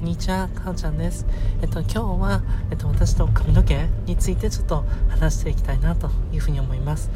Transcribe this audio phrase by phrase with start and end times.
[0.00, 1.26] こんにちは、かおちゃんです。
[1.60, 7.10] えっと、今日は、えっと、私と髪の毛についてちょっと話していきたいなというふうに思います。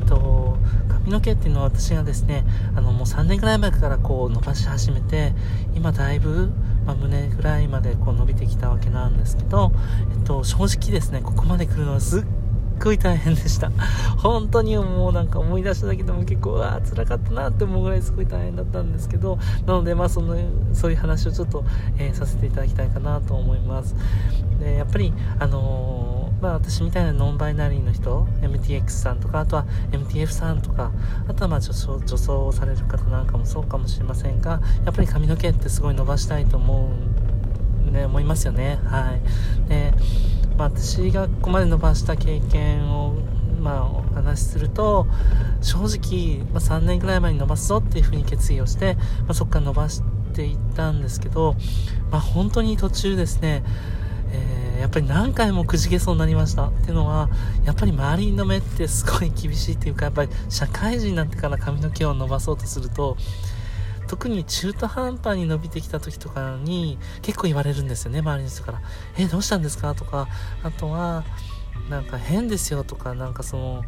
[0.00, 0.58] えっと、
[0.88, 2.44] 髪の毛っていうのは私がですね、
[2.74, 5.32] あの、もう3年ぐらい前からこう伸ばし始めて、
[5.76, 6.50] 今だいぶ、
[6.84, 9.70] まあ、胸ぐらいまでこう伸びてきたわけなんですけど、
[10.18, 12.24] えっと、正直ですね、ここまで来るのはすっ
[12.78, 13.70] ごい大変でした。
[14.18, 20.36] 本当にもうなんか思い出しただけでも結構、わあ、辛かったなって思うぐらいすごい大変だったんですけど、なので、まあ、その、
[20.72, 21.64] そういう話をちょっと、
[21.98, 23.94] えー、させていただきたいかなと思います。
[24.60, 30.90] で、やっぱり、あのー、まあ、私みたいなノンバイナリーの人、MTX さんとか、あとは MTF さんとか、
[31.28, 36.90] あとはまあ女装女装される方なんかもそうかもしれませんが、やっぱり髪の毛ってすごい伸ばしたいと思
[37.88, 38.78] う、ね、思いますよね。
[38.84, 39.68] はい。
[39.68, 39.94] で、
[40.56, 43.14] まあ、私がここまで伸ばした経験を、
[43.60, 45.06] まあ、お話しすると
[45.60, 50.02] 正直、まあ、3年ぐらい前に伸ばすぞっていうふうに決意をして、まあ、そこから伸ばし
[50.34, 51.54] ていったんですけど、
[52.10, 53.64] まあ、本当に途中ですね、
[54.32, 56.68] えー、やっぱり何回もくじけそうになりました。
[56.68, 57.28] っていうのは
[57.64, 63.16] やっぱり周りの目ってすごい厳しいっていうかやっぱり社会人になってから髪の毛を伸ばそうとすると
[64.14, 68.80] 特に中途半端に伸びてきた時とかに結構言われるんですよね、周りの人から。
[69.18, 69.92] え、どうしたんですか？
[69.96, 70.28] とか、
[70.62, 71.24] あとは、
[71.90, 73.84] なんか変ですよとか、なんかその、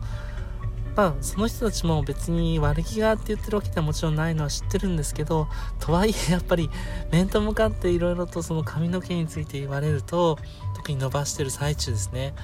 [0.97, 5.47] まあ、その人たちも別に悪気があって言ってるわけではもちろんないのは知ってるんですけど、
[5.79, 6.71] とはいえやっぱり
[7.13, 10.41] 面と向かっていろいろとその髪の毛について言われると、
[10.75, 12.35] 特に伸ばしてる最中ですね。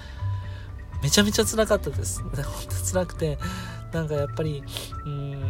[1.03, 2.23] めちゃめちゃ辛かったです。
[2.23, 3.39] 本当辛くて、
[3.93, 4.63] なんかやっぱり、
[5.05, 5.42] うん、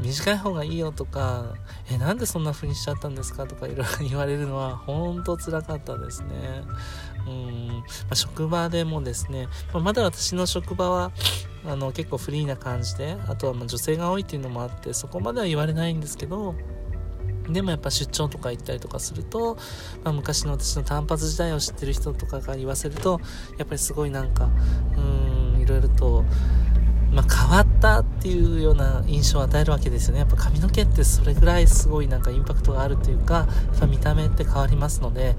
[0.00, 1.54] 短い方がいいよとか、
[1.90, 6.62] え、なんでそんな風にしちゃったんですかとかいろいろ 言われるのは本当辛かったですね。
[7.26, 11.12] うん、まあ、職場でもですね、まあ、まだ私の職場は、
[11.66, 16.54] あの、結構フリーな感じで、あとはま女性が多いっていうのもあって、そこまでは言われないんですけど、
[17.50, 19.56] でもやっぱ出張とか行ったりとかすると、
[20.04, 23.20] まあ、昔の私の単発時代を知ってる人とかが言わせると、
[23.58, 24.50] やっぱりすごいなんか、
[24.96, 26.24] うん、いろいろと、
[27.10, 30.20] まあ、変わったっていうような印象を与えるわけですよね。
[30.20, 33.42] やっぱ髪の毛ってそれぐらいすごいなんかインパクトがあるというか、や
[33.76, 35.36] っぱ見た目って変わりますので、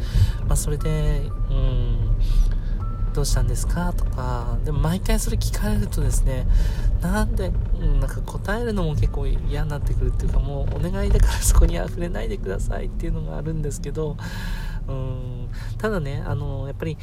[0.48, 1.22] まあ、それで、
[1.52, 2.16] うん、
[3.14, 3.94] どうしたんですか？
[3.94, 6.48] とか、でも毎回それ聞かれるとですね、
[7.02, 14.18] なんで、うん、なんか答えるのも結構嫌になってくるっていうか、もうお願いだからそこには触れないでくださいっていうのがあるんですけど、
[14.88, 16.98] うん、ただね、あの、やっぱり、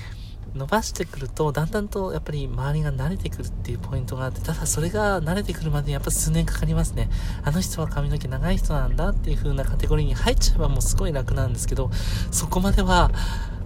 [0.57, 7.09] 伸ばしてくると、だんだんとやっぱり周りが慣れてくるっていうポイントがあって、ただそれが慣れてくるまでやっぱ数年かかりますね。
[7.45, 11.91] あの人は髪の毛長い人なんだっていう風なカテゴリーに入っちゃえばもうすごい楽なんですけど、
[12.31, 13.11] そこまでは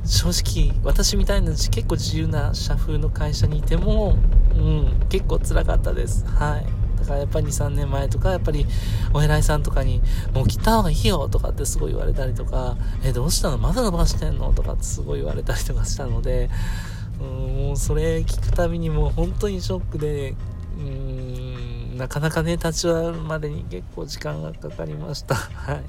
[0.04, 4.16] 正直私みたいな結構自由な社風の会社にいても、
[4.54, 6.26] うん、結構辛かったです。
[6.26, 6.79] はい。
[7.00, 8.66] だからやっぱり2、3年前とか、やっぱり
[9.12, 10.00] お偉いさんとかに、
[10.34, 13.58] もう切った方がいいよとかってすごい言われたりとか、え、どうしたの？
[13.58, 14.52] まだ伸ばしてんの？
[14.52, 16.50] とかってすごい言われたりとかしたので、
[17.20, 17.26] うん、
[17.68, 20.34] もうそれ聞くたびにもう本当にショックで、
[20.78, 25.34] うん、なかなかね、立ち上がるまでに結構時間がかかりました。
[25.34, 25.82] はい。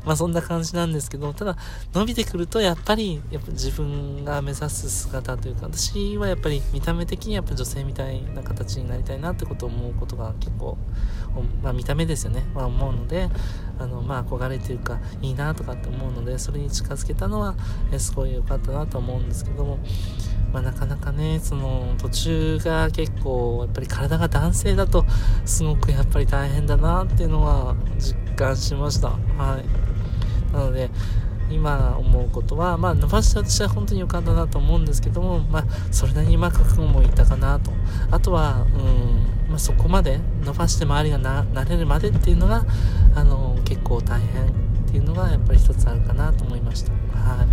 [0.04, 1.56] まあそんな感じなんですけど、ただ
[1.94, 10.76] 伸びてくるとやっぱり、やっぱ自分が目指す姿というか、私はやっぱり見た目的にやっぱ女性みたいな形になりたいなってことを思うことが結構、
[11.62, 13.28] まあ見た目ですよね、まあ思うので、
[13.78, 17.54] あの、まあ憧れというか、いいなとかって思うので、それに近づけたのは、
[17.92, 19.78] えすごい良かったなと思うんですけども、
[20.52, 25.04] まあ、なかなかね、その途中が結構やっぱり体が男性だと
[25.44, 29.08] すごくやっぱり大変だなっていうのは実感しました。
[29.08, 29.87] はい。
[30.52, 30.90] なので、
[31.50, 37.72] 今思うことは、まあ、伸ばして私は本当に良かったなと思うんですけども、まあ、それなりにうまあ覚悟もいたかなと。
[38.10, 42.64] あとは、うん、まあ、そこまで伸ばして周りがな慣れるまでっていうのが、
[43.14, 46.92] あの、結構大変っていうのがやっぱり一つあるかなと思いました。
[46.92, 47.48] はい。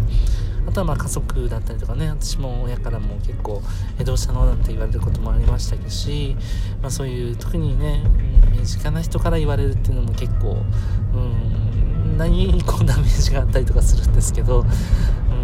[0.68, 3.62] あとはまあ家族だったりとかね、私も親からも結構、
[4.00, 6.36] え、どうしたのなんて言われることもありましたし、
[6.82, 8.04] まあそういう特にね、
[8.52, 10.58] 身近な人から言われるっていうのも結構、
[11.14, 14.66] うん、なにこうダメージがあったりとかするんですけど、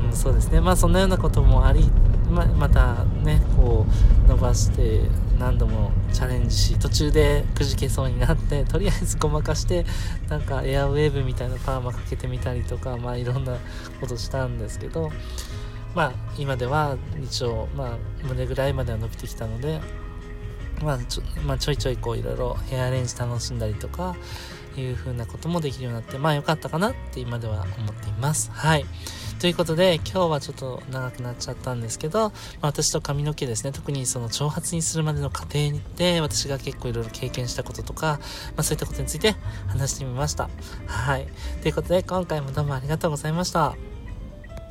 [0.07, 0.62] うん、そうですね。
[0.62, 1.89] まあそんなようなこともあり
[2.31, 3.85] ままたねこ
[4.25, 5.01] う伸ばして
[5.38, 9.85] 何度もチャレンジし途中でくじけそうになってとりあえずごまかして
[10.29, 13.57] なんかエアウェーブみたいなパーマかけてみたりとかまあいろんな
[14.00, 15.12] ことしたんですけど
[15.94, 19.81] まあ今では一応まあ胸ぐらいまでは伸びてきたので
[20.81, 24.15] まあちょ,、まあ、ちょいちょいこういろいろヘアアレンジ楽しんだりとか
[24.79, 28.51] いう風なこともできるようになって、まあ良かったかなって今では思っています。
[28.51, 28.85] はい。
[29.41, 38.19] ということで、今日はちょっと長くなっちゃったんですけど、まあ、私と髪の毛ですね、特にその長髪にするまでの過程で、私が結構いろいろ経験したこととか、
[38.56, 39.35] まあ、そういったことについて
[39.68, 40.47] 話してみました。
[40.85, 41.27] はい。
[41.63, 43.90] ということで、今回もどうもありがとうございました。